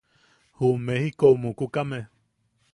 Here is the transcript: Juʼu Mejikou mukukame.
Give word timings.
Juʼu 0.59 0.77
Mejikou 0.85 1.33
mukukame. 1.41 1.99